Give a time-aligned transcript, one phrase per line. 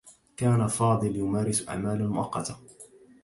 [0.37, 2.57] كان فاضل يمارس أعمالا مؤقّتة.